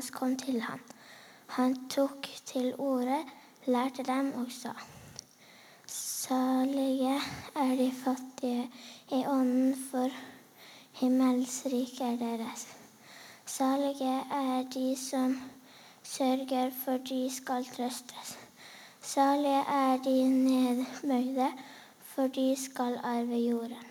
[0.00, 0.80] hans kom til ham.
[1.46, 3.18] Han tok til orde,
[3.66, 4.72] lærte dem og sa:"
[5.86, 7.16] Salige
[7.54, 8.70] er de fattige
[9.12, 10.08] i ånden, for
[10.92, 12.62] himmelsriket er deres.
[13.46, 15.40] Salige er de som
[16.02, 18.38] sørger, for de skal trøstes.
[19.00, 21.50] Salige er de nedbøyde,
[22.00, 23.90] for de skal arve jorden.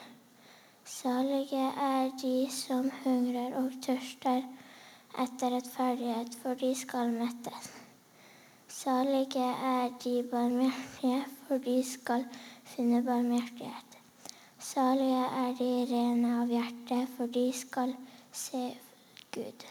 [0.85, 4.41] Salige er de som hungrer og tørster
[5.23, 7.69] etter rettferdighet, for de skal mettes.
[8.67, 12.25] Salige er de barmhjertige, for de skal
[12.63, 13.97] finne barmhjertighet.
[14.59, 17.95] Salige er de rene av hjerte, for de skal
[18.31, 18.63] se
[19.35, 19.65] Gud.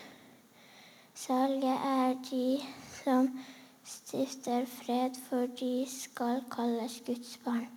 [1.15, 2.61] Salige er de
[3.05, 3.31] som
[3.85, 7.69] stifter fred, for de skal kalles Guds barn.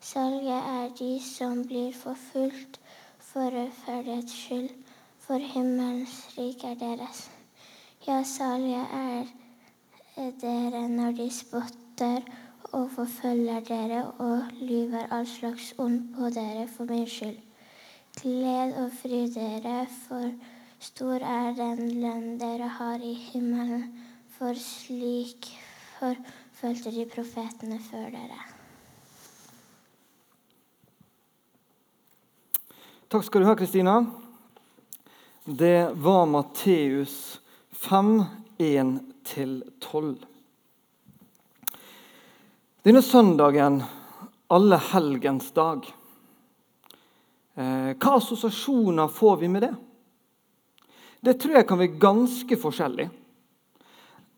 [0.00, 2.80] Salige er de som blir forfulgt
[3.18, 4.81] for rettferdighets skyld,
[5.22, 7.30] for himmelens rike er deres.
[8.06, 9.24] Ja, salige er
[10.42, 12.20] dere når de spotter
[12.72, 17.38] og forfølger dere og lyver all slags ond på dere for min skyld.
[18.20, 20.32] Gled og fry dere, for
[20.78, 23.86] stor er den lønn dere har i himmelen,
[24.36, 25.48] for slik
[25.98, 28.42] forfølte de profetene før dere.
[33.12, 34.00] Takk skal du ha, Kristina.
[35.44, 37.40] Det var Matteus
[37.70, 38.24] 5,
[38.58, 40.16] 1-12.
[42.82, 43.82] Denne søndagen,
[44.46, 45.88] alle helgens dag,
[47.56, 49.72] eh, hva assosiasjoner får vi med det?
[51.20, 53.10] Det tror jeg kan være ganske forskjellig.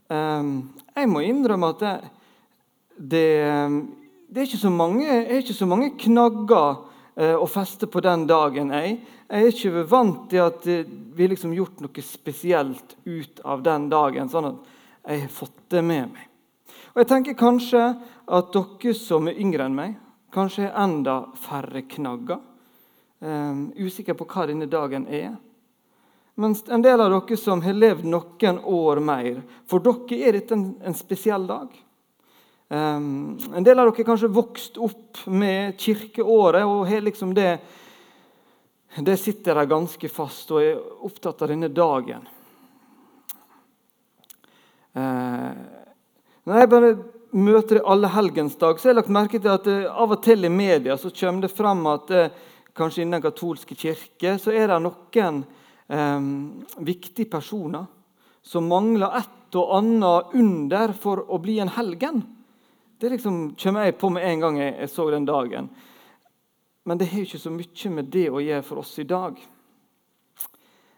[0.08, 0.42] Eh,
[0.96, 1.94] jeg må innrømme at det,
[2.96, 3.28] det,
[4.32, 8.72] det er, ikke mange, er ikke så mange knagger å feste på den dagen.
[8.74, 8.96] Jeg,
[9.28, 14.30] jeg er ikke vant til at vi liksom gjort noe spesielt ut av den dagen,
[14.32, 14.72] sånn at
[15.04, 16.26] jeg har fått det med meg.
[16.94, 17.84] Og jeg tenker kanskje
[18.24, 19.96] at dere som er yngre enn meg,
[20.34, 22.42] kanskje har enda færre knagger.
[23.24, 25.32] Um, usikker på hva denne dagen er.
[26.36, 30.56] Mens en del av dere som har levd noen år mer, for dere er dette
[30.56, 31.70] en, en spesiell dag.
[32.68, 37.58] Um, en del av dere kanskje vokst opp med kirkeåret og har liksom det
[39.04, 42.22] det sitter der ganske fast og er opptatt av denne dagen.
[44.94, 45.50] Uh,
[46.46, 46.90] når jeg bare
[47.34, 50.94] møter allehelgensdag, så har jeg lagt merke til at uh, av og til i media
[50.96, 52.30] så kommer det fram at uh,
[52.78, 55.42] kanskje innen katolske kirke så er det noen
[55.90, 56.30] um,
[56.86, 57.90] viktige personer
[58.46, 62.22] som mangler et og annet under for å bli en helgen.
[62.98, 65.68] Det liksom kommer jeg på med en gang jeg, så den dagen.
[66.84, 69.40] Men det har ikke så mye med det å gjøre for oss i dag.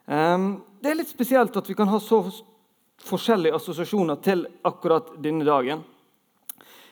[0.06, 0.50] Um,
[0.82, 2.20] det er litt spesielt at vi kan ha så
[3.06, 5.82] forskjellige assosiasjoner til akkurat denne dagen.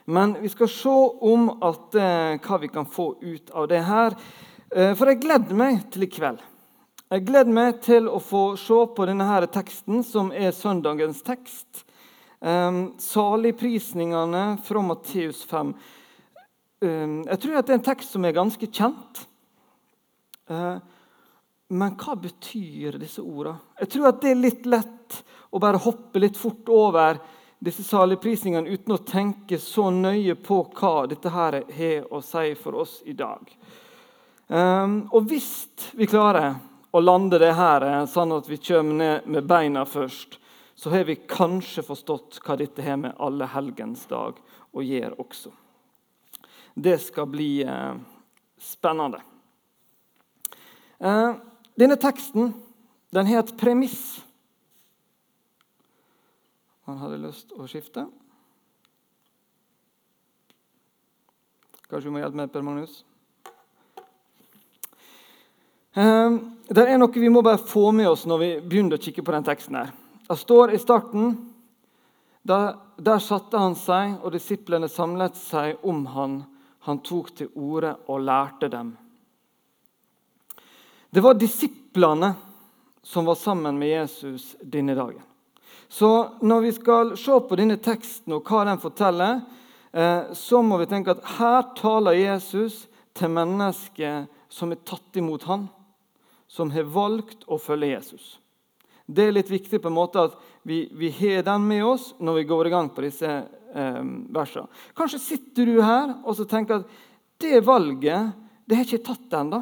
[0.05, 4.17] Men vi skal se om at, eh, hva vi kan få ut av det her.
[4.71, 6.43] Eh, for jeg gleder meg til i kveld.
[7.11, 11.85] Jeg gleder meg til å få se på denne her teksten, som er søndagens tekst.
[12.45, 15.75] Eh, saligprisningene fra Matteus 5.
[16.81, 19.23] Um, jeg tror at det er en tekst som er ganske kjent.
[20.53, 20.77] Uh,
[21.73, 23.63] men hva betyr disse ordene?
[23.81, 25.23] Jeg tror at det er litt lett
[25.57, 27.23] å bare hoppe litt fort over
[27.65, 32.83] disse saligprisningene uten å tenke så nøye på hva dette her har å si for
[32.85, 33.41] oss i dag.
[34.53, 35.51] Um, og hvis
[35.97, 36.59] vi klarer
[36.93, 40.43] å lande det her sånn at vi kommer ned med beina først,
[40.85, 44.37] så har vi kanskje forstått hva dette har med alle helgens dag
[44.77, 45.49] å gjøre også.
[46.77, 47.95] Det skal bli eh,
[48.61, 49.23] spennende.
[51.01, 51.31] Eh,
[51.81, 52.53] denne teksten
[53.17, 53.97] den har et premiss.
[56.85, 58.05] Han hadde lyst å skifte.
[61.89, 63.01] Kanskje vi må hjelpe med Per Magnus?
[65.97, 66.41] Eh,
[66.77, 69.41] det er noe vi må bare få med oss når vi begynner å kikke på
[69.41, 69.81] den teksten.
[69.81, 70.01] her.
[70.29, 71.35] Det står i starten
[72.43, 76.43] der, der satte han seg, og disiplene samlet seg om han.
[76.85, 78.95] Han tok til orde og lærte dem.
[81.15, 82.35] Det var disiplene
[83.05, 85.23] som var sammen med Jesus denne dagen.
[85.89, 86.11] Så
[86.41, 89.43] når vi skal se på denne teksten og hva den forteller,
[89.93, 95.45] eh, så må vi tenke at her taler Jesus til mennesker som er tatt imot
[95.47, 95.69] han,
[96.49, 98.39] som har valgt å følge Jesus.
[99.07, 102.39] Det er litt viktig på en måte at vi, vi har den med oss når
[102.41, 104.03] vi går i gang på disse eh,
[104.33, 104.71] versene.
[104.97, 107.03] Kanskje sitter du her og tenker at
[107.43, 108.33] det valget
[108.65, 109.61] det har ikke tatt ennå.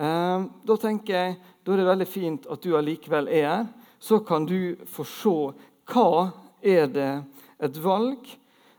[0.00, 3.66] Eh, da tenker jeg, da er det veldig fint at du allikevel er her,
[4.02, 5.36] så kan du få se
[5.92, 6.32] hva
[6.64, 7.12] er det
[7.62, 8.24] et valg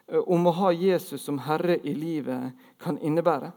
[0.10, 3.54] eh, om å ha Jesus som herre i livet kan innebære.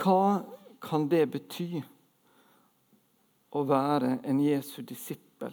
[0.00, 0.42] Hva
[0.82, 1.82] kan det bety
[3.52, 5.52] å være en Jesu disippel?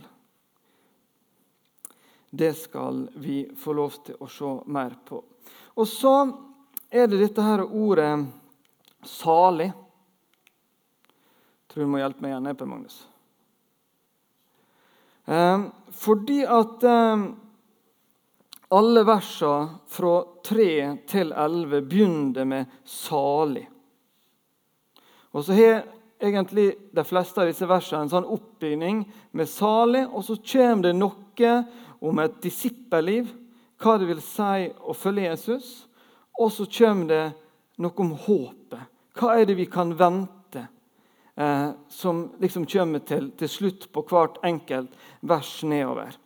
[2.30, 5.24] Det skal vi få lov til å se mer på.
[5.76, 6.14] Og så
[6.90, 8.26] er det dette her ordet
[9.04, 9.74] 'salig'.
[9.74, 13.08] Jeg tror du må hjelpe meg igjen, Per Magnus.
[15.26, 15.60] Eh,
[15.92, 17.26] fordi at eh,
[18.70, 23.68] alle versene fra 3 til 11 begynner med 'salig'.
[25.32, 30.24] Og så har egentlig de fleste av disse versene en sånn oppbygning med 'salig', og
[30.24, 31.66] så kommer det noe
[32.02, 33.32] om et disippelliv,
[33.80, 35.88] hva det vil si å følge Jesus.
[36.40, 37.34] Og så kommer det
[37.78, 38.84] noe om håpet.
[39.16, 40.68] Hva er det vi kan vente?
[41.36, 46.18] Eh, som liksom kommer til, til, slutt på hvert enkelt vers nedover.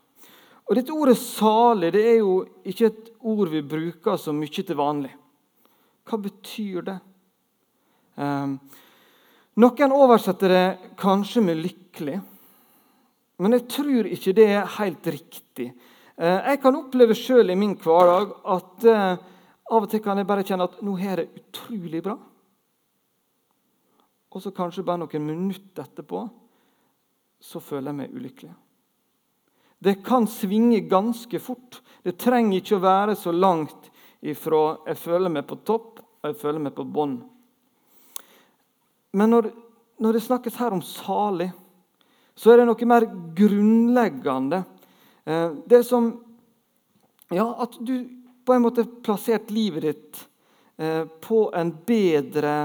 [0.65, 4.75] Og Dette ordet 'salig' det er jo ikke et ord vi bruker så mye til
[4.75, 5.13] vanlig.
[6.05, 6.99] Hva betyr det?
[8.17, 8.47] Eh,
[9.55, 12.21] noen oversetter det kanskje med 'lykkelig',
[13.39, 15.73] men jeg tror ikke det er helt riktig.
[16.17, 19.17] Eh, jeg kan oppleve sjøl i min hverdag at eh,
[19.73, 22.17] av og til kan jeg bare kjenne at nå har det utrolig bra.
[24.33, 26.23] Og så kanskje bare noen minutter etterpå
[27.43, 28.53] så føler jeg meg ulykkelig.
[29.83, 31.81] Det kan svinge ganske fort.
[32.03, 33.89] Det trenger ikke å være så langt
[34.23, 37.17] ifra jeg føler meg på topp og jeg føler meg på bånn.
[39.13, 39.49] Men når,
[40.01, 41.51] når, det snakkes her om salig,
[42.35, 43.05] så er det noe mer
[43.37, 44.63] grunnleggende.
[45.25, 46.09] Eh, det som
[47.33, 47.95] ja, at du
[48.45, 50.23] på en måte plassert livet ditt
[50.77, 52.55] eh, på en bedre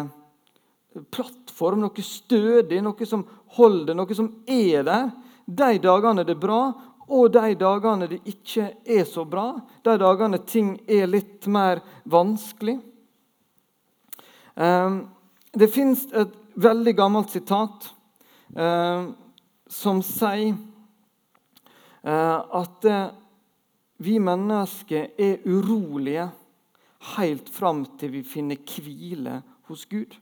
[1.14, 3.24] plattform, noe stødig, noe som
[3.58, 5.10] holder, noe som er der.
[5.44, 6.62] De dagene det er bra,
[7.08, 9.50] og de dagene det ikke er så bra.
[9.84, 12.78] De dagene ting er litt mer vanskelig.
[14.56, 14.98] Eh,
[15.52, 17.88] det fins et veldig gammelt sitat
[18.56, 19.08] eh,
[19.68, 20.56] som sier
[22.08, 22.84] at
[24.00, 26.28] vi mennesker er urolige
[27.16, 30.14] helt fram til vi finner hvile hos Gud.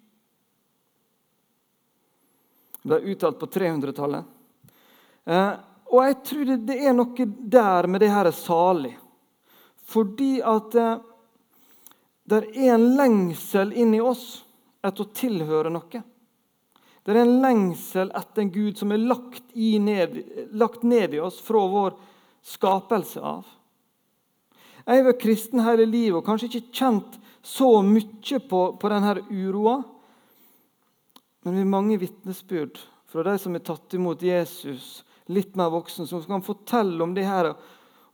[2.82, 4.24] Det ble uttalt på 300-tallet.
[5.26, 5.52] Eh,
[5.90, 7.26] og jeg tror det, det, er noe
[7.56, 8.94] der med det her er salig.
[9.86, 11.04] Fordi at eh,
[12.26, 14.44] det er en lengsel inni oss
[14.84, 16.02] etter å tilhøre noe.
[17.06, 20.16] Det er en lengsel etter en Gud som er lagt, ned,
[20.52, 21.94] lagt ned i oss fra vår
[22.46, 23.46] skapelse av.
[24.86, 29.14] Jeg har vært kristen hele livet og kanskje ikke kjent så mye på, på denne
[29.30, 29.80] uroa.
[31.46, 36.06] Men vi har mange vitnesbyrd fra de som har tatt imot Jesus, litt mer voksen,
[36.10, 37.52] som kan fortelle om det her,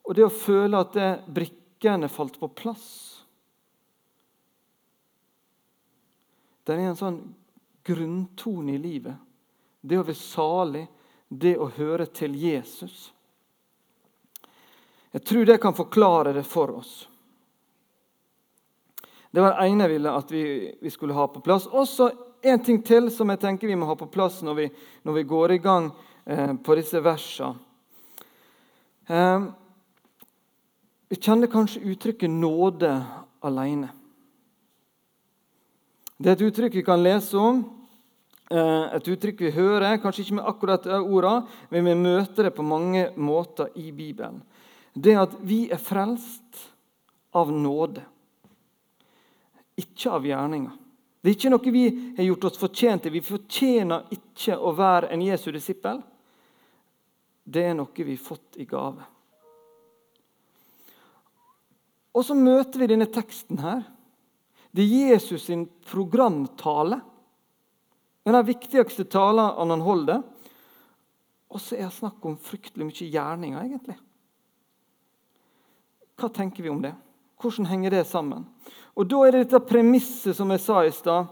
[0.05, 3.12] og det å føle at det, brikkene falt på plass.
[6.62, 7.20] Det er en sånn
[7.87, 9.17] grunntone i livet.
[9.81, 10.85] Det å være salig,
[11.29, 13.09] det å høre til Jesus.
[15.12, 16.93] Jeg tror det kan forklare det for oss.
[19.32, 20.44] Det var det ene jeg ville at vi,
[20.81, 21.67] vi skulle ha på plass.
[21.67, 22.11] Også
[22.43, 24.69] en ting til som jeg tenker vi må ha på plass når vi,
[25.03, 25.91] når vi går i gang
[26.25, 27.56] eh, på disse versene.
[29.08, 29.48] Eh,
[31.13, 32.93] vi kjenner kanskje uttrykket 'nåde
[33.44, 34.02] alene'.
[36.22, 37.64] Det er et uttrykk vi kan lese om,
[38.50, 42.62] eh, et uttrykk vi hører, kanskje ikke med akkurat ordene, men vi møter det på
[42.62, 44.43] mange måter i Bibelen
[44.94, 46.58] det at vi er frelst
[47.32, 48.02] av nåde,
[49.81, 50.74] ikke av gjerninger.
[51.22, 51.84] Det er ikke noe vi
[52.17, 53.14] har gjort oss fortjent til.
[53.14, 56.02] Vi fortjener ikke å være en Jesu disippel.
[57.43, 59.06] Det er noe vi har fått i gave.
[62.12, 63.86] Og så møter vi denne teksten her.
[64.72, 67.00] Det er Jesus sin programtale.
[68.24, 70.22] Den er viktigste talen han holder.
[71.52, 73.98] Og så er det snakk om fryktelig mye gjerninger, egentlig.
[76.17, 76.94] Hva tenker vi om det?
[77.43, 78.46] Hvordan henger det sammen?
[78.96, 81.29] Og Da er det dette premisset som jeg sa i stad.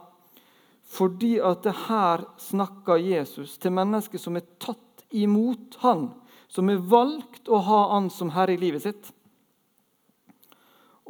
[0.91, 6.09] Fordi at det her snakker Jesus til mennesker som er tatt imot han,
[6.51, 9.13] som er valgt å ha han som herre i livet sitt.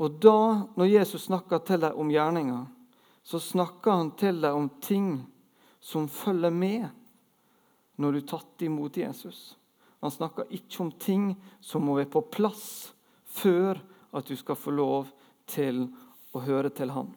[0.00, 2.64] Og da, når Jesus snakker til dem om gjerninger,
[3.22, 5.10] så snakker han til dem om ting
[5.80, 6.88] som følger med
[8.00, 9.58] når du er tatt imot Jesus.
[10.00, 12.94] Han snakker ikke om ting som må være på plass
[13.28, 13.82] før
[14.16, 15.10] at du skal få lov
[15.50, 15.84] til
[16.32, 17.12] å høre til Han.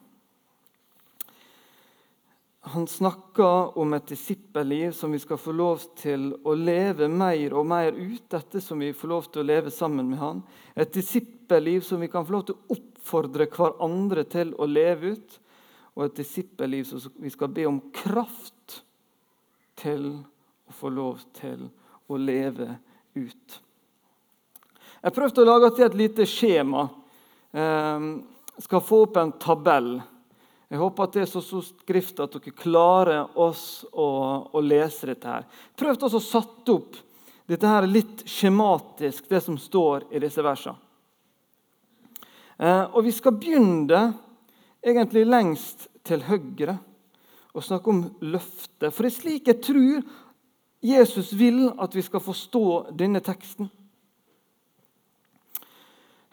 [2.66, 7.66] Han snakker om et disippelliv som vi skal få lov til å leve mer og
[7.68, 10.40] mer ut, dette som vi får lov til å leve sammen med han.
[10.72, 15.36] Et disippelliv som vi kan få lov til å oppfordre hverandre til å leve ut.
[15.92, 18.80] Og et disippelliv som vi skal be om kraft
[19.76, 20.08] til
[20.64, 21.68] å få lov til
[22.08, 22.70] å leve
[23.12, 23.60] ut.
[25.04, 26.88] Jeg prøvde å lage til et lite skjema.
[27.52, 28.10] Jeg eh,
[28.64, 29.98] skal få opp en tabell
[30.74, 34.06] jeg håper at det er så stor skrift at dere klarer oss å,
[34.50, 35.30] å lese dette.
[35.30, 35.44] her.
[35.78, 36.96] Prøv også å sette opp
[37.46, 40.74] dette her litt skjematisk, det som står i disse versene.
[42.58, 44.00] Eh, og Vi skal begynne
[44.82, 46.74] egentlig lengst til høyre
[47.54, 48.00] og snakke om
[48.34, 48.90] løftet.
[48.90, 50.02] For det er slik jeg tror
[50.82, 52.64] Jesus vil at vi skal forstå
[52.98, 53.70] denne teksten.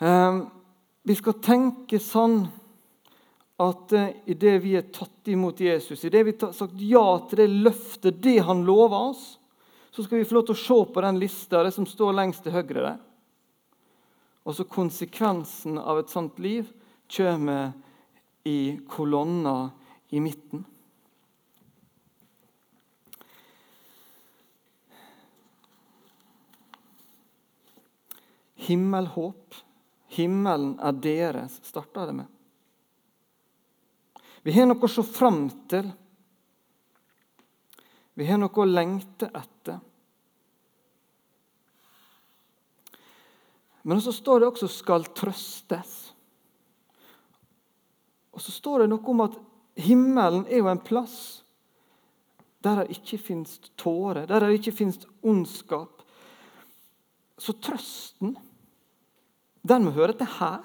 [0.01, 0.41] Eh,
[1.05, 2.47] vi skal tenke sånn
[3.61, 7.05] at idet i det vi er tatt imot Jesus, i det vi har sagt ja
[7.29, 9.23] til det løftet, det han lover oss,
[9.91, 12.45] så skal vi få lov til å se på den lista det som står lengst
[12.45, 12.99] til høyre der.
[14.47, 16.69] Og så konsekvensen av et sånt liv
[17.11, 17.73] kommer
[18.47, 19.69] i kolonna
[20.09, 20.65] i midten.
[28.61, 29.55] Himmelhåp.
[30.11, 32.40] Himmelen er deres, starta det med.
[34.43, 35.91] Vi har noe å se fram til.
[38.17, 39.79] Vi har noe å lengte etter.
[43.81, 46.11] Men så står det også 'skal trøstes'.
[48.31, 49.37] Og så står det noe om at
[49.75, 51.43] himmelen er jo en plass
[52.63, 56.03] der det ikke fins tårer, der det ikke fins ondskap.
[57.37, 58.37] Så trøsten,
[59.67, 60.61] den må høre til her,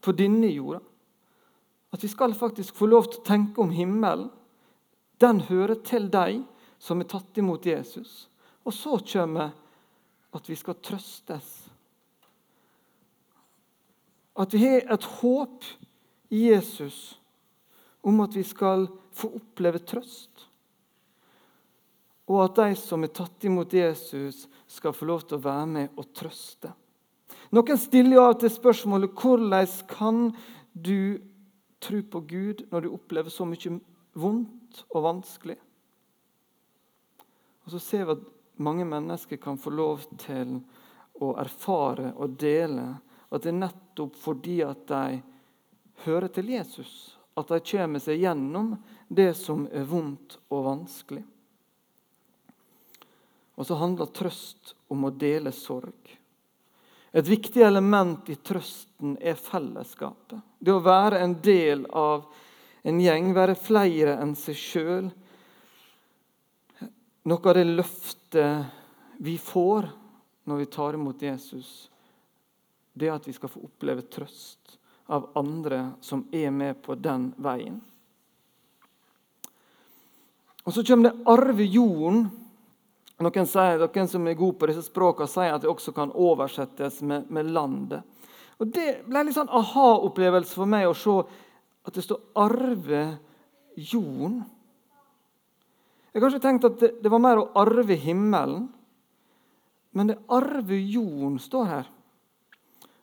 [0.00, 0.89] på denne jorda.
[1.90, 4.28] At vi skal faktisk få lov til å tenke om himmelen.
[5.20, 6.42] Den hører til deg
[6.80, 8.28] som er tatt imot Jesus.
[8.64, 9.52] Og så kommer
[10.36, 11.48] at vi skal trøstes.
[14.40, 15.66] At vi har et håp
[16.30, 17.18] i Jesus
[18.06, 20.46] om at vi skal få oppleve trøst.
[22.30, 25.98] Og at de som er tatt imot Jesus, skal få lov til å være med
[25.98, 26.70] og trøste.
[27.50, 30.20] Noen stiller jo av til spørsmålet hvordan kan
[30.72, 31.18] du
[31.80, 33.78] tro på Gud når du opplever så mye
[34.12, 35.56] vondt og vanskelig.
[37.64, 38.28] Og Så ser vi at
[38.60, 40.58] mange mennesker kan få lov til
[41.20, 42.86] å erfare og dele
[43.30, 45.20] at det er nettopp fordi at de
[46.04, 48.74] hører til Jesus, at de kommer seg gjennom
[49.08, 51.22] det som er vondt og vanskelig.
[53.60, 56.16] Og så handler trøst om å dele sorg.
[57.12, 60.38] Et viktig element i trøsten er fellesskapet.
[60.58, 62.28] Det å være en del av
[62.86, 65.08] en gjeng, være flere enn seg sjøl.
[67.26, 69.90] Noe av det løftet vi får
[70.48, 71.90] når vi tar imot Jesus,
[72.92, 74.78] det er at vi skal få oppleve trøst
[75.10, 77.80] av andre som er med på den veien.
[80.64, 82.28] Og Så kommer det arve jorden
[83.24, 87.02] noen, sier, noen som er gode på disse språkene, sier at det også kan oversettes
[87.02, 88.02] med, med 'landet'.
[88.60, 91.14] Og Det ble en litt sånn aha-opplevelse for meg å se
[91.86, 93.18] at det står 'arve
[93.76, 94.44] jorden'.
[96.12, 98.68] Jeg har kanskje tenkt at det, det var mer å arve himmelen,
[99.92, 101.86] men det 'arve jorden' står her.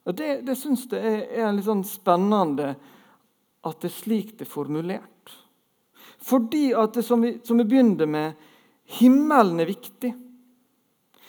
[0.06, 2.76] Og Det, det syns jeg er, er litt sånn spennende
[3.68, 5.34] at det er slik det er formulert.
[6.24, 8.34] Fordi at det, som vi, som vi begynte med,
[8.88, 10.14] Himmelen er viktig.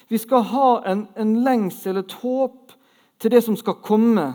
[0.09, 2.73] Vi skal ha en, en lengsel, et håp,
[3.19, 4.29] til det som skal komme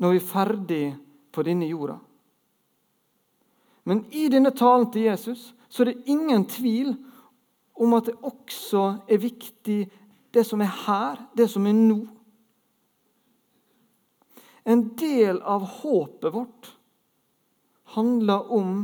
[0.00, 0.84] når vi er ferdig
[1.28, 1.98] på denne jorda.
[3.84, 6.94] Men i denne talen til Jesus så er det ingen tvil
[7.80, 9.80] om at det også er viktig
[10.34, 12.00] det som er her, det som er nå.
[14.64, 16.72] En del av håpet vårt
[17.96, 18.74] handler om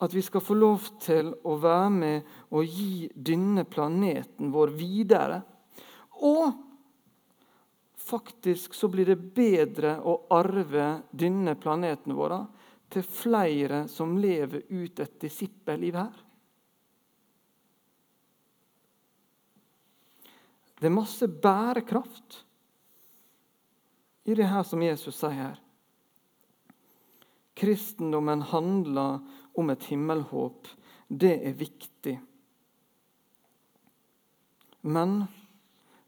[0.00, 5.40] at vi skal få lov til å være med og gi denne planeten vår videre.
[6.24, 6.52] Og
[8.00, 12.36] faktisk så blir det bedre å arve denne planeten vår
[12.90, 16.16] til flere som lever ut et disippelliv her.
[20.80, 22.40] Det er masse bærekraft
[24.24, 25.60] i det her som Jesus sier her.
[27.60, 29.28] Kristendommen handler om
[29.68, 30.70] et himmelhåp,
[31.12, 32.16] det er viktig.
[34.80, 35.26] Men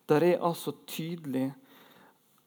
[0.08, 1.50] det er altså tydelig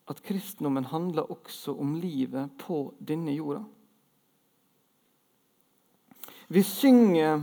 [0.10, 3.64] at kristendommen handler også om livet på denne jorda.
[6.48, 7.42] Vi synger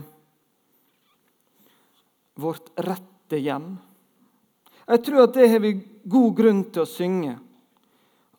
[2.38, 3.74] vårt rette hjem.
[4.86, 5.72] Jeg tror at det har vi
[6.04, 7.34] god grunn til å synge.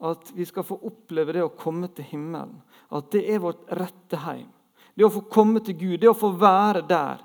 [0.04, 2.56] At vi skal få oppleve det å komme til himmelen.
[2.92, 4.48] At det er vårt rette hjem.
[4.94, 7.24] Det å få komme til Gud, det å få være der.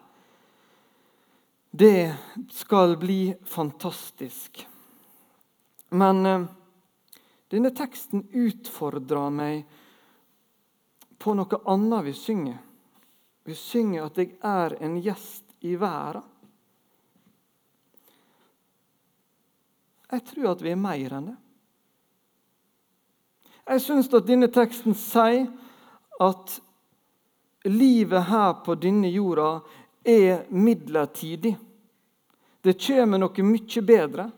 [1.70, 2.14] Det
[2.50, 4.64] skal bli fantastisk.
[5.88, 6.46] Men eh,
[7.52, 9.60] denne teksten utfordrer meg
[11.18, 12.58] på noe annet vi synger.
[13.44, 16.24] Vi synger at 'jeg er en gjest i verden'.
[20.10, 21.36] Jeg tror at vi er mer enn det.
[23.68, 25.50] Jeg syns at denne teksten sier
[26.20, 26.54] at
[27.64, 29.60] livet her på denne jorda
[30.04, 31.56] er midlertidig.
[32.62, 34.28] Det kommer noe mye bedre.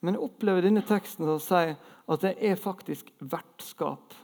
[0.00, 1.76] Men jeg opplever denne teksten som sier
[2.10, 4.16] at det er faktisk vertskap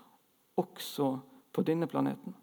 [0.56, 1.12] også
[1.52, 2.34] på denne planeten.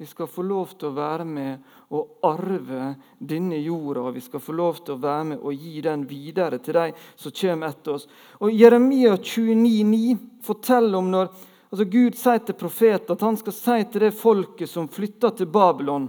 [0.00, 4.06] Vi skal få lov til å være med og arve denne jorda.
[4.14, 6.86] Vi skal få lov til å være med og gi den videre til de
[7.20, 8.06] som kommer etter oss.
[8.40, 10.14] Og Jeremia 29,9
[10.46, 11.28] forteller om når
[11.70, 15.50] altså Gud sier til profeten at han skal si til det folket som flytter til
[15.50, 16.08] Babylon,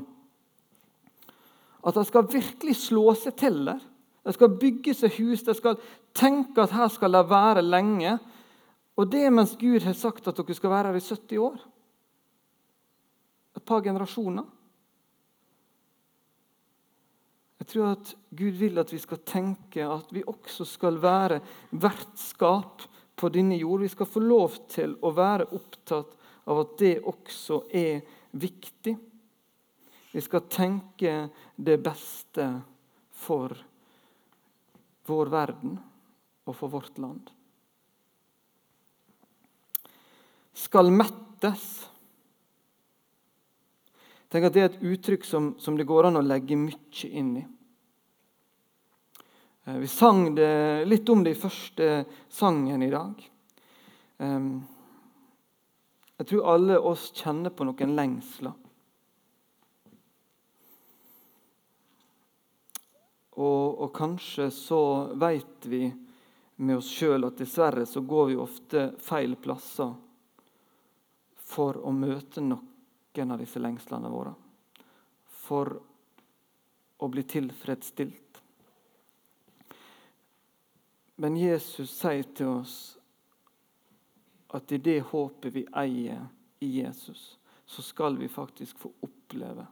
[1.85, 3.81] at de skal virkelig slå seg til der.
[4.21, 5.79] De skal bygge seg hus, de skal
[6.13, 8.17] tenke at her skal de være lenge.
[8.99, 11.55] Og det mens Gud har sagt at dere skal være her i 70 år.
[13.57, 14.45] Et par generasjoner.
[17.61, 21.41] Jeg tror at Gud vil at vi skal tenke at vi også skal være
[21.71, 22.85] vertskap
[23.21, 23.85] på denne jord.
[23.85, 26.17] Vi skal få lov til å være opptatt
[26.49, 28.01] av at det også er
[28.31, 28.95] viktig.
[30.11, 31.13] Vi skal tenke
[31.55, 32.47] det beste
[33.21, 33.53] for
[35.07, 35.77] vår verden
[36.47, 37.29] og for vårt land.
[40.57, 41.63] Skal mettes.
[44.31, 47.35] Tenk at Det er et uttrykk som, som det går an å legge mye inn
[47.39, 47.45] i.
[49.71, 53.27] Eh, vi sang det, litt om det i første sangen i dag.
[56.17, 58.53] Jeg tror alle oss kjenner på noen lengsler.
[63.41, 64.81] Og, og kanskje så
[65.17, 65.87] vet vi
[66.61, 69.95] med oss sjøl at dessverre så går vi ofte feil plasser
[71.41, 74.35] for å møte noen av disse lengslene våre.
[75.47, 75.73] For
[77.01, 78.30] å bli tilfredsstilt.
[81.21, 82.75] Men Jesus sier til oss
[84.57, 86.25] at i det håpet vi eier
[86.61, 89.67] i Jesus, så skal vi faktisk få oppleve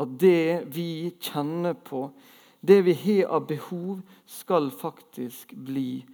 [0.00, 2.08] at det vi kjenner på
[2.64, 6.04] det vi har av behov, skal faktisk bli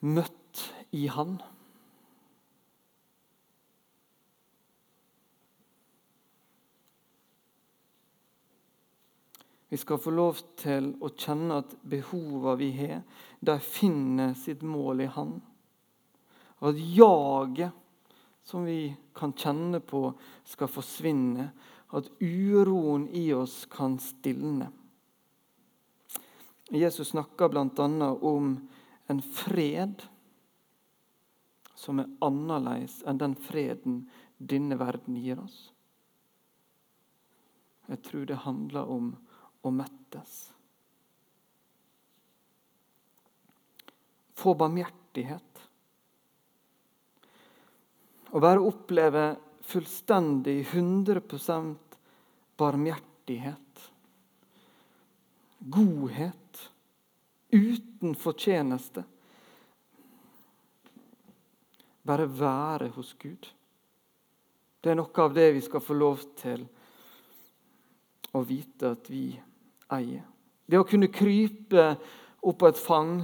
[0.00, 0.62] møtt
[0.96, 1.36] i Han.
[9.72, 12.98] Vi skal få lov til å kjenne at behovene vi har,
[13.40, 15.30] de finner sitt mål i Han.
[16.60, 17.72] At jaget
[18.44, 20.10] som vi kan kjenne på,
[20.44, 21.48] skal forsvinne.
[21.88, 24.68] At uroen i oss kan stilne.
[26.68, 28.12] Jesus snakker bl.a.
[28.12, 28.54] om
[29.08, 30.04] en fred
[31.72, 34.02] som er annerledes enn den freden
[34.36, 35.70] denne verden gir oss.
[37.88, 39.14] Jeg tror det handler om
[39.62, 40.52] å mettes.
[44.34, 45.62] Få barmhjertighet.
[48.32, 49.24] Å være oppleve
[49.68, 51.98] fullstendig 100%
[52.58, 53.88] barmhjertighet.
[55.58, 56.62] Godhet
[57.52, 59.04] uten fortjeneste.
[62.02, 63.46] Bare være hos Gud.
[64.82, 66.64] Det er noe av det vi skal få lov til
[68.34, 69.26] å vite at vi
[69.92, 70.26] eier.
[70.66, 71.92] Det å kunne krype
[72.42, 73.16] opp på et fang,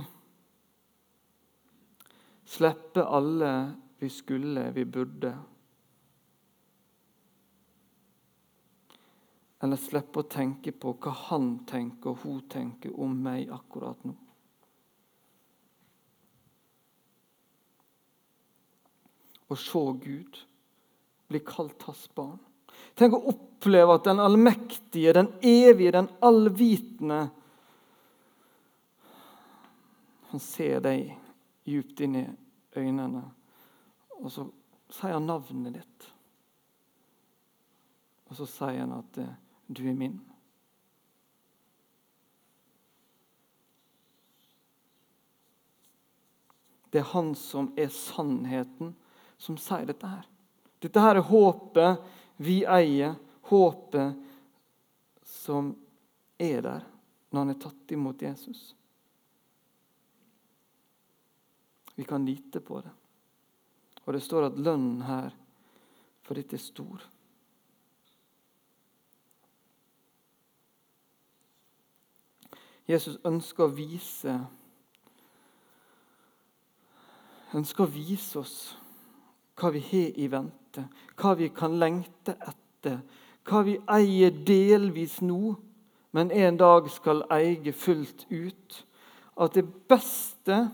[2.49, 3.53] slippe alle
[3.99, 5.33] vi skulle, vi burde.
[9.63, 14.15] Eller slippe å tenke på hva han tenker og hun tenker om meg akkurat nå.
[19.49, 20.43] Å se Gud,
[21.29, 22.39] bli kalt hans barn.
[22.95, 27.31] Tenk å oppleve at den allmektige, den evige, den allvitende
[30.29, 31.15] Han ser deg
[31.65, 32.25] djupt inn i
[32.77, 33.23] øynene,
[34.21, 34.43] og så
[34.93, 36.09] sier han navnet ditt.
[38.29, 39.31] Og så sier han at eh,
[39.73, 40.19] du er min.
[46.93, 48.93] Det er han som er sannheten,
[49.41, 50.29] som sier dette her.
[50.85, 52.05] Dette her er håpet
[52.37, 53.17] vi eier,
[53.49, 54.15] håpet
[55.29, 55.73] som
[56.39, 56.87] er der
[57.31, 58.75] når han er tatt imot Jesus.
[61.99, 62.95] Vi kan lite på det.
[64.05, 65.35] Og det står at lønnen her
[66.25, 67.03] for dette er stor.
[72.89, 74.39] Jesus ønsker å vise
[77.57, 78.57] ønsker å vise oss
[79.59, 80.85] hva vi har i vente,
[81.19, 83.01] hva vi kan lengte etter,
[83.49, 85.57] hva vi eier delvis nå,
[86.17, 88.85] men en dag skal eie fullt ut.
[89.39, 90.69] At det beste,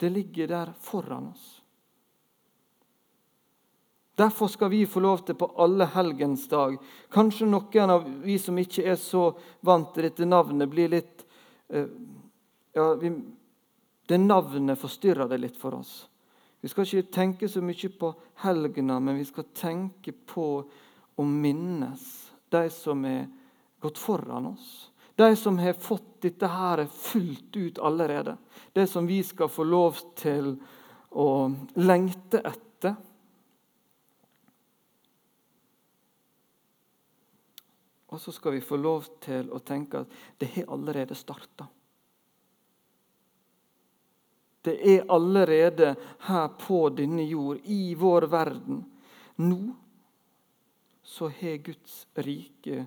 [0.00, 1.62] det ligger der foran oss.
[4.14, 6.74] Derfor skal vi få lov til på alle helgens dag
[7.10, 9.30] Kanskje noen av vi som ikke er så
[9.64, 11.24] vant til dette navnet, blir litt
[11.72, 11.88] eh,
[12.76, 13.08] ja, vi,
[14.04, 15.94] Det navnet forstyrrer det litt for oss.
[16.60, 18.12] Vi skal ikke tenke så mye på
[18.44, 20.46] helgena, men vi skal tenke på
[21.22, 22.02] å minnes
[22.52, 23.28] de som er
[23.82, 24.90] gått foran oss.
[25.14, 28.36] De som har fått dette her fullt ut allerede.
[28.72, 30.54] Det som vi skal få lov til
[31.10, 31.28] å
[31.74, 32.96] lengte etter.
[38.12, 41.68] Og så skal vi få lov til å tenke at det har allerede starta.
[44.62, 45.94] Det er allerede
[46.28, 48.84] her på denne jord, i vår verden.
[49.42, 49.62] Nå
[51.02, 51.32] så,
[51.64, 52.86] Guds rike,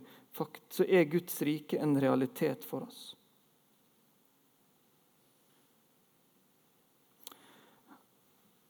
[0.70, 3.16] så er Guds rike en realitet for oss.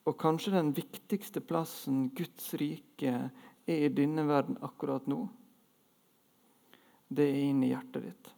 [0.06, 3.14] Og kanskje den viktigste plassen Guds rike
[3.66, 5.24] er i denne verden akkurat nå,
[7.08, 8.30] det er inni hjertet ditt.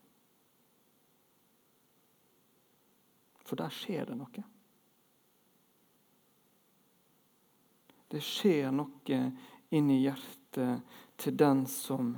[3.47, 4.43] For der skjer det noe.
[8.07, 9.21] Det skjer noe
[9.75, 10.36] inni hjertet
[11.17, 12.15] til den som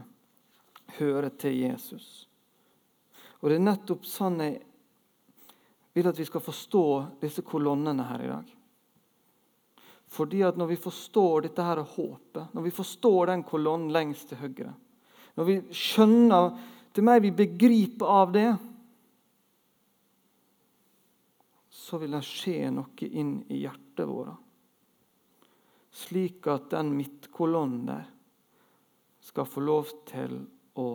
[0.97, 2.27] hører til Jesus.
[3.39, 4.57] Og Det er nettopp sånn jeg
[5.95, 6.85] vil at vi skal forstå
[7.21, 8.55] disse kolonnene her i dag.
[10.09, 14.41] Fordi at Når vi forstår dette her håpet, når vi forstår den kolonnen lengst til
[14.41, 14.73] høyre,
[15.35, 18.49] når vi skjønner Til meg vi begriper av det,
[21.69, 24.33] så vil det skje noe inn i hjertet vårt
[25.91, 28.07] slik at den midtkolonnen der
[29.29, 30.39] skal få lov til
[30.81, 30.89] å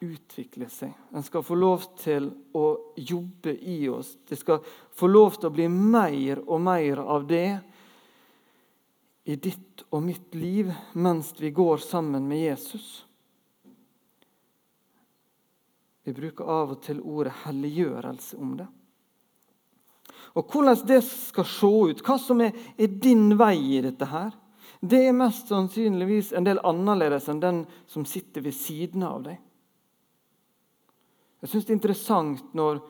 [0.00, 0.92] utvikle seg.
[1.12, 4.14] Den skal få lov til å jobbe i oss.
[4.28, 4.62] Det skal
[4.96, 7.48] få lov til å bli mer og mer av det
[9.26, 12.88] i ditt og mitt liv mens vi går sammen med Jesus.
[16.06, 18.68] Vi bruker av og til ordet helliggjørelse om det.
[20.36, 24.30] Og hvordan det skal se ut, hva som er, er din vei i dette her,
[24.80, 29.38] det er mest sannsynligvis en del annerledes enn den som sitter ved siden av deg.
[31.40, 32.80] Jeg syns det er interessant når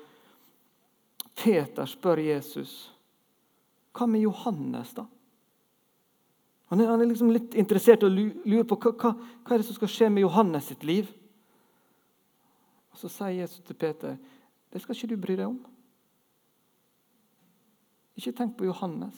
[1.37, 2.73] Peter spør Jesus
[3.97, 5.07] hva med Johannes, da?
[6.67, 9.13] Han er, han er liksom litt interessert og lurer på hva, hva,
[9.45, 11.09] hva er det som skal skje med Johannes sitt liv.
[12.91, 14.19] Og Så sier Jesus til Peter
[14.73, 15.61] det skal ikke du bry deg om.
[18.19, 19.15] Ikke tenk på Johannes.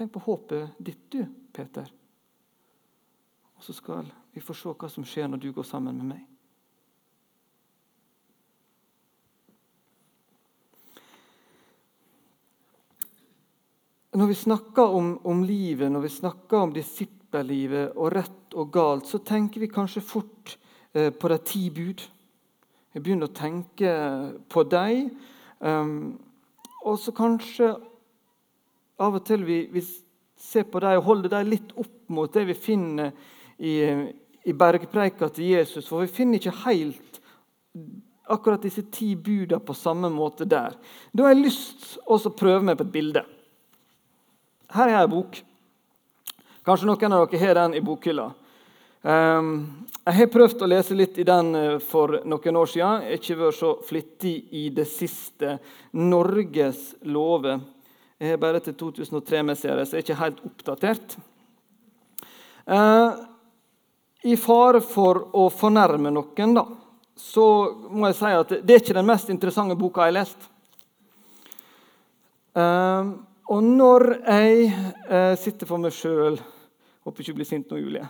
[0.00, 1.84] Tenk på håpet ditt, du, Peter.
[3.52, 6.22] Og så skal vi få se hva som skjer når du går sammen med meg.
[14.16, 19.04] Når vi snakker om, om livet, når vi snakker om disippellivet og rett og galt,
[19.04, 20.56] så tenker vi kanskje fort
[20.96, 22.08] eh, på de ti bud.
[22.96, 23.92] Vi begynner å tenke
[24.48, 25.12] på dem.
[25.60, 26.16] Um,
[26.88, 27.74] og så kanskje
[29.00, 29.82] av og til vi, vi
[30.40, 33.12] ser på dem og holder dem litt opp mot det vi finner
[33.58, 33.74] i,
[34.44, 35.88] i bergpreika til Jesus.
[35.88, 37.20] For vi finner ikke helt
[38.30, 40.76] akkurat disse ti budene på samme måte der.
[41.12, 43.24] Da har jeg lyst til å prøve meg på et bilde.
[44.70, 45.40] Her er en bok.
[46.66, 48.28] Kanskje noen av dere har den i bokhylla.
[49.00, 53.04] Um, jeg har prøvd å lese litt i den eh, for noen år siden.
[53.04, 55.56] Jeg har ikke vært så flittig i det siste.
[55.96, 57.60] Norges lover.
[58.20, 61.14] Jeg har bare til 2003-messiere, så jeg er ikke helt oppdatert.
[62.68, 63.20] Eh,
[64.28, 66.66] I fare for å fornærme noen, da,
[67.16, 67.46] så
[67.88, 70.50] må jeg si at det er ikke den mest interessante boka jeg har lest.
[72.60, 73.12] Eh,
[73.56, 76.36] og når jeg eh, sitter for meg sjøl
[77.00, 78.04] Håper ikke du blir sint nå, Julie.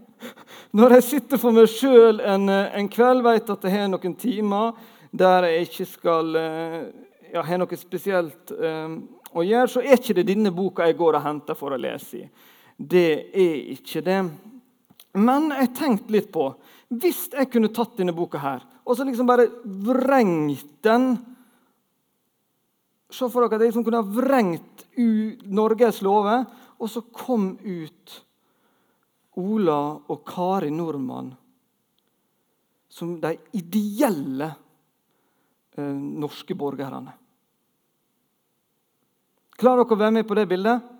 [0.78, 4.14] Når jeg sitter for meg sjøl en, eh, en, kveld, vet at jeg har noen
[4.16, 4.72] timer
[5.12, 6.78] der jeg ikke skal eh,
[7.34, 8.96] ja, har noe spesielt eh,
[9.34, 12.22] å gjøre, så er ikke det denne boka jeg går og henter for å lese
[12.22, 12.28] i.
[12.76, 14.20] Det er ikke det.
[15.14, 16.48] Men jeg tenkte litt på
[16.90, 21.14] Hvis jeg kunne tatt denne boka her og så liksom bare vrengt den
[23.14, 24.82] Se for dere at jeg liksom kunne ha vrengt
[25.54, 26.42] Norges lover,
[26.82, 28.14] og så kom ut
[29.38, 29.78] Ola
[30.10, 31.28] og Kari Nordmann
[32.90, 34.48] som de ideelle
[35.74, 35.94] eh,
[36.24, 37.14] norske borgerne.
[39.60, 40.90] Klarer dere å være med på det bildet?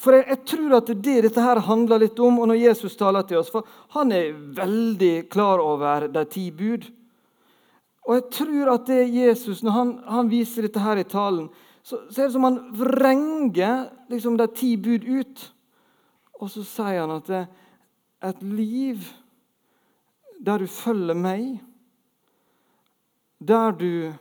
[0.00, 2.38] For jeg, jeg, tror at det det dette her handler litt om.
[2.40, 6.88] og når Jesus taler til oss, for Han er veldig klar over de ti bud.
[8.08, 11.50] Og jeg tror at det Jesus, når han, han viser dette her i talen,
[11.82, 15.44] så, så, er det som han vrenger liksom, de ti bud ut.
[16.40, 17.44] Og så sier han at det,
[18.20, 19.04] et liv
[20.40, 21.60] der du følger meg,
[23.40, 24.12] der du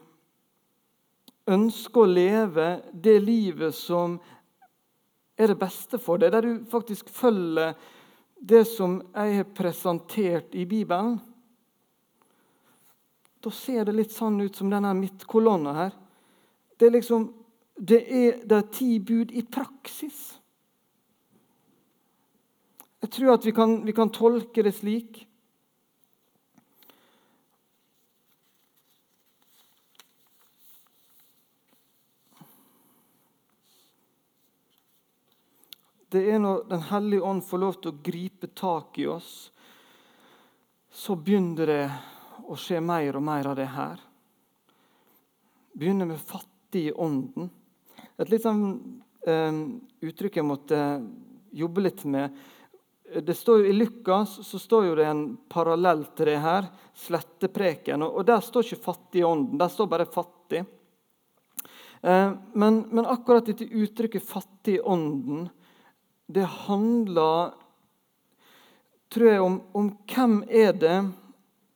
[1.49, 4.17] ønsker å leve det livet som
[5.39, 7.73] er det beste for deg, der du faktisk følger
[8.39, 11.17] det som jeg har presentert i Bibelen,
[13.39, 15.93] da ser det litt sånn ut som denne midtkolonna her.
[16.75, 17.29] Det er liksom
[17.79, 20.35] det er de ti bud i praksis.
[22.99, 25.21] Jeg tror at vi kan, vi kan tolke det slik.
[36.09, 39.51] Det er når Den hellige ånd får lov til å gripe tak i oss,
[40.89, 41.83] så begynner det
[42.49, 43.99] å skje mer og mer av det her.
[45.77, 47.51] Begynner med fattig i ånden.
[48.17, 48.63] Et litt sånn
[49.29, 49.59] eh,
[50.01, 50.79] uttrykk jeg måtte
[51.55, 52.33] jobbe litt med.
[53.09, 56.67] Det står jo I Lukas så står jo det en parallell til det her,
[57.05, 58.03] slettepreken.
[58.05, 60.65] Og, og Der står ikke 'fattig i ånden', der står bare 'fattig'.
[62.01, 65.49] Eh, men, men, akkurat dette uttrykket 'fattig i ånden'
[66.29, 67.53] det handler
[69.09, 70.97] tror jeg, om, om hvem er det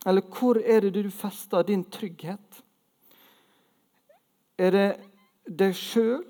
[0.05, 2.57] Eller hvor er det du fester din trygghet?
[4.59, 4.89] Er det
[5.47, 6.25] deg sjøl?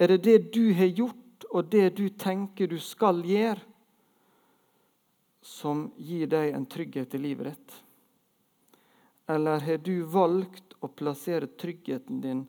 [0.00, 3.60] Er det det du har gjort, og det du tenker du skal gjøre,
[5.44, 7.76] som gir deg en trygghet i livet ditt?
[9.28, 12.46] Eller har du valgt å plassere tryggheten din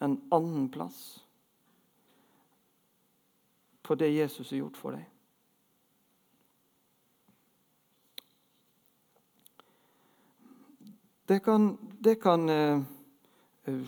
[0.00, 1.20] en annen plass?
[3.84, 5.04] På det Jesus har gjort for deg.
[11.26, 12.82] Det kan, det kan uh,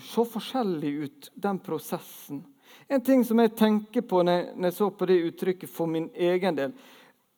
[0.01, 2.43] se forskjellig ut, den prosessen.
[2.87, 6.55] En ting som jeg tenker på når jeg, så på det uttrykket for min egen
[6.55, 6.73] del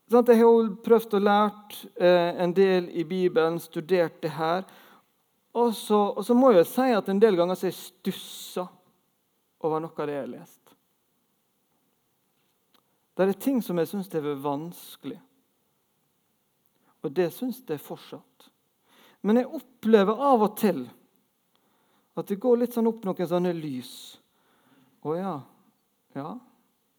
[0.09, 4.63] Jeg har prøvd å lært uh, en del i Bibelen, studert det her.
[5.55, 8.67] Og så, og så må jeg si at en del ganger så jeg stussa
[9.59, 10.58] over noe av det jeg har lest.
[13.19, 15.17] Det er ting som jeg syns er vanskelig.
[17.03, 18.45] Og det syns jeg fortsatt.
[19.27, 20.85] Men jeg opplever av og til
[22.15, 23.91] at det går litt sånn opp noen sånne lys.
[25.03, 25.33] Å ja,
[26.15, 26.31] ja,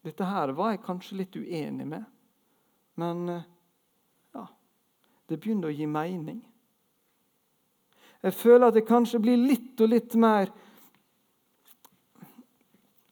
[0.05, 2.05] dette her var jeg kanskje litt uenig med.
[3.01, 3.49] Men eh,
[4.37, 4.45] ja,
[5.25, 6.39] det begynner å gi mening.
[8.21, 10.53] Jeg føler at det kanskje blir litt og litt mer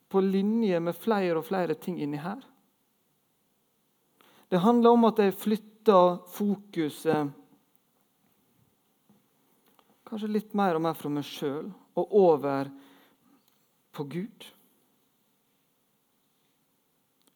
[0.10, 2.42] på linje med flere og flere ting inni her.
[4.50, 7.36] Det handler om at jeg flytter fokuset
[10.10, 12.70] kanskje litt mer og mer fra meg sjøl og over
[13.94, 14.48] på Gud.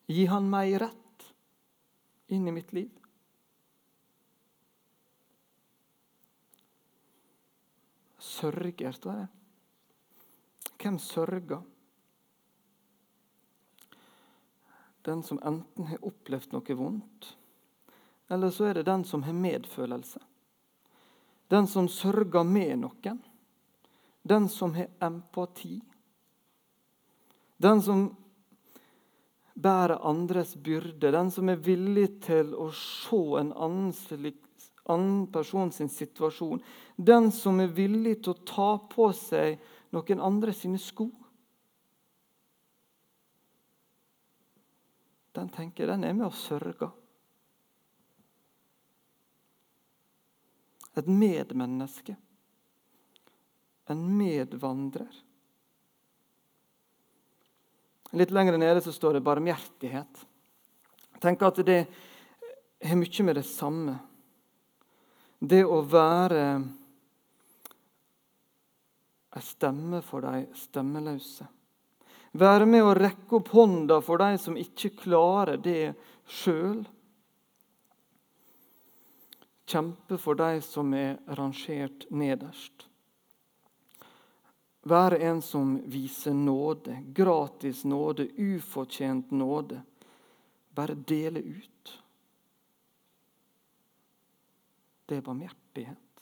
[0.09, 1.27] Gi Han meg rett
[2.33, 2.89] inn i mitt liv.
[8.23, 9.27] Sørger, står det.
[10.81, 11.61] Hvem sørger?
[15.03, 17.33] Den som enten har opplevd noe vondt,
[18.31, 20.19] eller så er det den som har medfølelse.
[21.51, 23.19] Den som sørger med noen.
[24.23, 25.81] Den som har empati.
[27.57, 28.15] Den som
[29.53, 31.11] bærer andres byrde.
[31.11, 36.63] Den som er villig til å se en annen, person sin situasjon.
[36.95, 39.59] Den som er villig til å ta på seg
[39.93, 41.11] noen andre sine sko.
[45.33, 46.91] Den tenker den er med og sørger.
[50.93, 52.15] Et medmenneske.
[53.89, 55.15] En medvandrer.
[58.13, 60.21] Litt lenger nede så står det barmhjertighet.
[61.15, 61.79] Jeg tenker at det
[62.83, 63.97] har mye med det samme.
[65.41, 66.43] Det å være
[69.33, 71.49] ei stemme for de stemmeløse.
[72.33, 75.93] Være med å rekke opp hånda for de som ikke klarer det
[76.25, 76.81] sjøl.
[79.69, 82.87] Kjempe for de som er rangert nederst.
[84.83, 89.79] Være en som viser nåde, gratis nåde, ufortjent nåde.
[90.75, 91.93] Bare dele ut.
[95.05, 96.12] Det er barmhjertighet.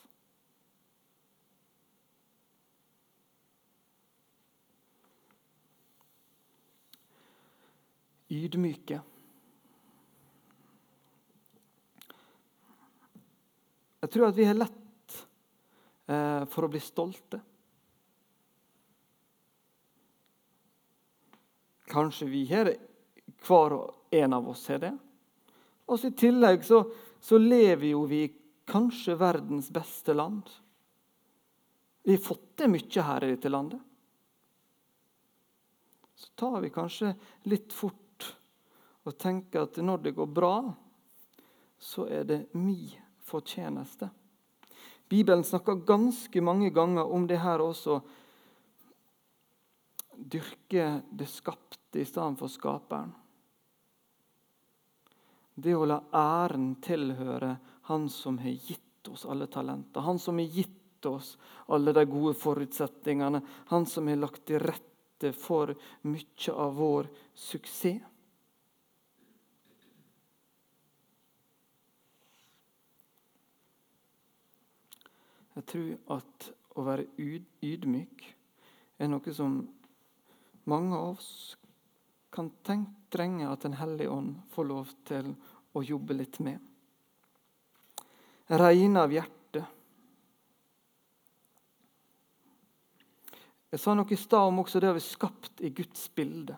[8.31, 9.01] Ydmyke.
[14.01, 15.17] Jeg tror at vi har lett
[16.09, 17.41] eh, for å bli stolte.
[21.91, 22.71] Kanskje vi har
[23.45, 24.93] hver og en av oss har det.
[25.91, 26.81] Og I tillegg så,
[27.19, 28.23] så lever jo vi
[28.71, 30.49] kanskje verdens beste land.
[32.03, 33.81] Vi har fått til mye her i dette landet.
[36.15, 37.15] Så tar vi kanskje
[37.49, 38.10] litt fort
[39.05, 40.55] og tenker at når det går bra,
[41.81, 42.91] så er det mi
[43.25, 44.09] fortjeneste.
[45.09, 47.97] Bibelen snakker ganske mange ganger om det her også.
[50.15, 53.11] Dyrke det skapte i stedet for skaperen.
[55.51, 57.57] Det å la æren tilhøre
[57.89, 60.05] Han som har gitt oss alle talenter.
[60.05, 61.33] Han som har gitt oss
[61.67, 63.41] alle de gode forutsetningene.
[63.67, 65.73] Han som har lagt til rette for
[66.07, 67.99] mye av vår suksess.
[75.55, 78.23] Jeg tror at å være ydmyk
[79.01, 79.57] er noe som
[80.69, 81.31] mange av oss
[82.31, 85.33] kan tenke, trenge at Den hellige ånd får lov til
[85.75, 86.59] å jobbe litt med.
[88.47, 89.65] Reine av hjertet.
[93.71, 96.55] Jeg sa noe i stad om også det å har skapt i Guds bilde.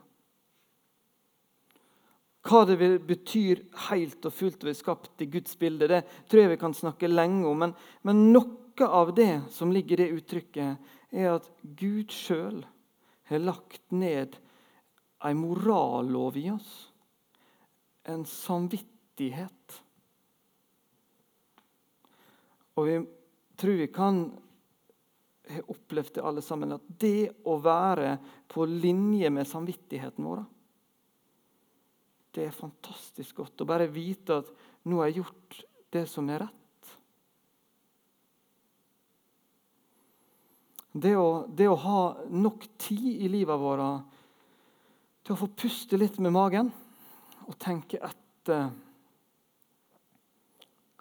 [2.44, 2.78] Hva det
[3.08, 6.74] betyr helt og fullt å være skapt i Guds bilde, det tror jeg vi kan
[6.76, 7.66] snakke lenge om.
[7.66, 10.78] Men, men noe noe av det som ligger i det uttrykket,
[11.14, 12.64] er at Gud sjøl
[13.30, 14.38] har lagt ned
[15.24, 16.72] en morallov i oss.
[18.04, 19.84] En samvittighet.
[22.76, 22.98] Og vi
[23.60, 24.26] tror vi kan
[25.54, 28.18] ha opplevd det alle sammen, at det å være
[28.52, 30.44] på linje med samvittigheten vår
[32.34, 34.50] Det er fantastisk godt å bare vite at
[34.90, 35.58] nå har jeg gjort
[35.94, 36.63] det som er rett.
[40.94, 44.10] Det å, det å, ha nok tid i livet vårt
[45.26, 46.70] til å få puste litt med magen
[47.48, 48.70] og tenke etter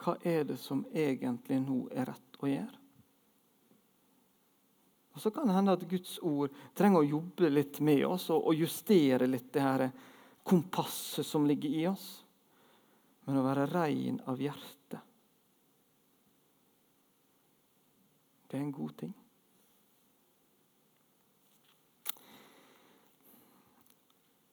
[0.02, 2.78] Hva er det som egentlig nå er rett å gjøre?
[5.12, 8.54] Og Så kan det hende at Guds ord trenger å jobbe litt med oss og,
[8.56, 9.88] justere litt det her
[10.42, 12.06] kompasset som ligger i oss.
[13.28, 14.98] Men å være rein av hjerte,
[18.48, 19.12] det er en god ting.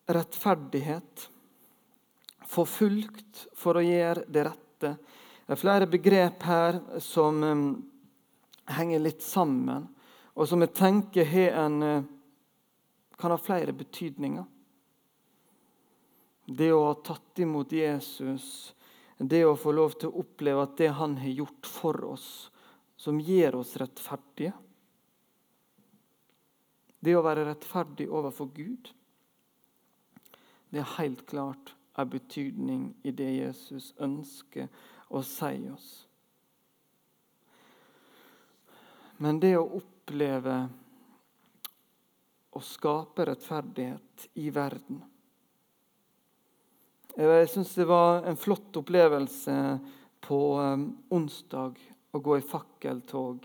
[0.10, 1.30] Rettferdighet.
[2.50, 4.93] Forfulgt for å gjøre det rette.
[5.45, 7.65] Det er flere begrep her som um,
[8.69, 9.88] henger litt sammen,
[10.34, 12.08] og som jeg tenker en, uh,
[13.19, 14.45] kan ha flere betydninger.
[16.50, 18.45] Det å ha tatt imot Jesus,
[19.17, 22.30] det å få lov til å oppleve at det han har gjort for oss,
[22.98, 24.56] som gjør oss rettferdige.
[27.00, 28.89] Det å være rettferdig overfor Gud.
[30.69, 34.69] Det er helt klart en betydning i det Jesus ønsker
[35.10, 35.89] å si oss.
[39.19, 40.60] Men det å oppleve
[42.55, 45.01] å skape rettferdighet i verden
[47.19, 49.55] Jeg syns det var en flott opplevelse
[50.23, 51.75] på um, onsdag
[52.15, 53.43] å gå i fakkeltog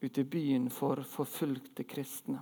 [0.00, 2.38] ute i byen for forfulgte kristne.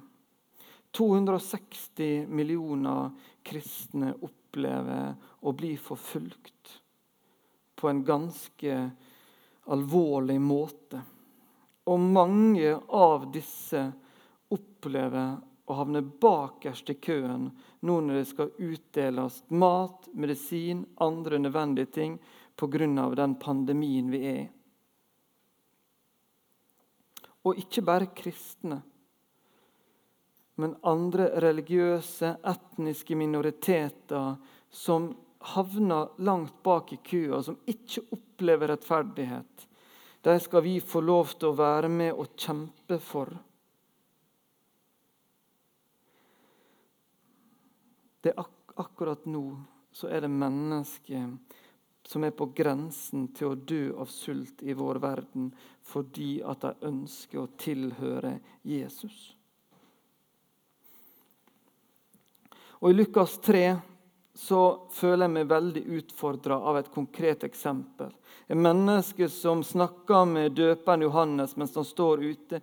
[0.97, 3.11] 260 millioner
[3.47, 6.81] kristne opplever å bli forfulgt
[7.77, 8.79] på en ganske
[9.73, 11.03] alvorlig måte.
[11.87, 13.83] Og mange av disse
[14.53, 15.37] opplever
[15.67, 17.49] å havne bakerst i køen
[17.87, 22.19] nå når det skal utdeles mat, medisin, andre nødvendige ting
[22.57, 23.15] pga.
[23.15, 24.51] den pandemien vi er i.
[27.47, 28.81] Og ikke bare kristne
[30.57, 34.37] men andre religiøse, etniske minoriteter
[34.73, 35.11] som
[35.53, 39.67] havner langt bak i kua, som ikke opplever rettferdighet.
[40.25, 43.31] De skal vi få lov til å være med og kjempe for.
[48.25, 49.45] Det er ak akkurat nå
[49.97, 51.31] så er det mennesker
[52.07, 55.47] som er på grensen til å dø av sult i vår verden
[55.87, 58.35] fordi at de ønsker å tilhøre
[58.67, 59.33] Jesus.
[62.81, 63.77] Og I Lukas 3
[64.37, 64.61] så
[64.93, 68.11] føler jeg meg veldig utfordra av et konkret eksempel.
[68.53, 72.61] En menneske som snakker med døperen Johannes mens han står ute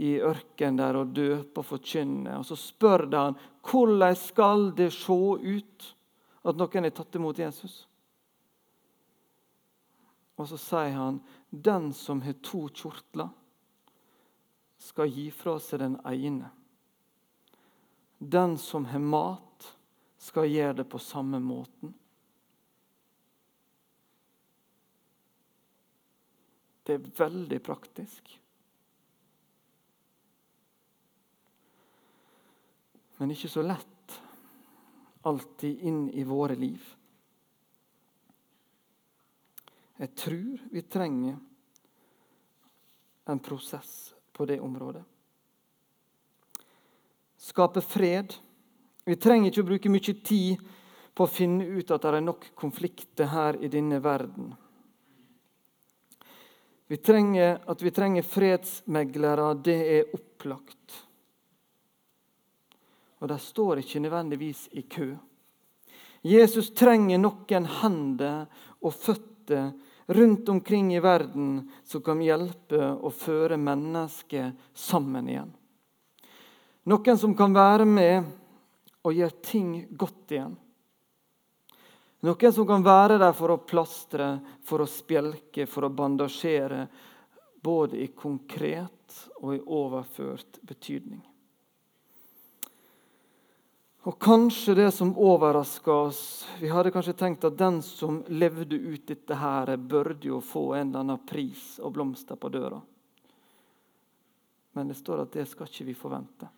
[0.00, 2.38] i ørkenen der og døper og forkynner.
[2.40, 3.36] Og så spør han
[3.68, 5.90] hvordan skal det se ut
[6.48, 7.82] at noen er tatt imot Jesus.
[10.40, 13.28] Og så sier han den som har to kjortler,
[14.82, 16.48] skal gi fra seg den ene.
[18.22, 19.76] Den som har mat,
[20.18, 21.90] skal gjøre det på samme måten.
[26.86, 28.30] Det er veldig praktisk.
[33.18, 34.18] Men ikke så lett
[35.26, 36.86] alltid inn i våre liv.
[39.98, 41.38] Jeg tror vi trenger
[43.24, 45.11] en prosess på det området.
[47.42, 48.34] Skape fred.
[49.04, 50.60] Vi trenger ikke å bruke mye tid
[51.12, 54.52] på å finne ut at det er nok konflikter her i denne verden.
[56.86, 60.98] Vi trenger, at vi trenger fredsmeglere, det er opplagt.
[63.22, 65.14] Og de står ikke nødvendigvis i kø.
[66.22, 68.44] Jesus trenger noen hender
[68.82, 69.72] og føtter
[70.12, 75.50] rundt omkring i verden som kan hjelpe å føre mennesker sammen igjen.
[76.84, 78.24] Noen som kan være med
[79.06, 80.54] og gjøre ting godt igjen.
[82.22, 86.86] Noen som kan være der for å plastre, for å spjelke, for å bandasjere.
[87.62, 91.22] Både i konkret og i overført betydning.
[94.02, 96.22] Og kanskje det som overraska oss
[96.58, 100.88] Vi hadde kanskje tenkt at den som levde ut dette, her, burde jo få en
[100.88, 102.80] eller annen pris og blomster på døra.
[104.72, 106.50] Men det står at det skal ikke vi forvente.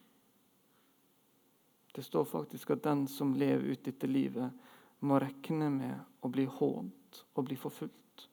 [1.94, 4.50] Det står faktisk at den som lever ut dette livet,
[5.04, 8.28] må regne med å bli hånt og bli forfulgt.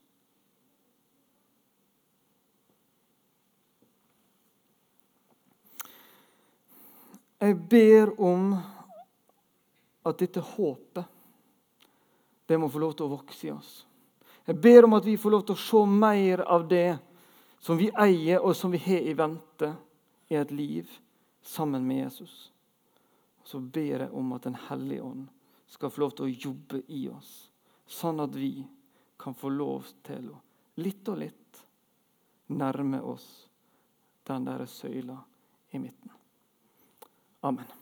[7.42, 8.54] Jeg ber om
[10.06, 11.06] at dette håpet
[12.46, 13.72] det må få lov til å vokse i oss.
[14.46, 16.98] Jeg ber om at vi får lov til å se mer av det
[17.62, 19.70] som vi eier, og som vi har i vente
[20.30, 20.90] i et liv
[21.42, 22.51] sammen med Jesus.
[23.44, 25.28] Så ber jeg om at Den hellige ånd
[25.68, 27.52] skal få lov til å jobbe i oss,
[27.88, 28.66] sånn at vi
[29.18, 30.40] kan få lov til å
[30.82, 31.62] litt og litt
[32.52, 33.28] nærme oss
[34.28, 35.18] den der søyla
[35.72, 36.12] i midten.
[37.42, 37.81] Amen.